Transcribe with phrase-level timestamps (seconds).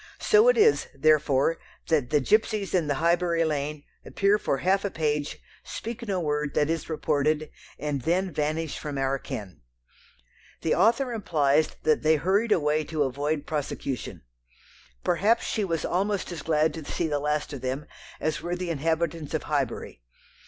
[0.17, 4.89] So it is, therefore, that the gipsies in the Highbury lane appear for half a
[4.89, 9.61] page, speak no word that is reported, and then vanish from our ken.
[10.63, 14.23] The author implies that they hurried away to avoid prosecution.
[15.03, 17.85] Perhaps she was almost as glad to see the last of them
[18.19, 20.01] as were the inhabitants of Highbury.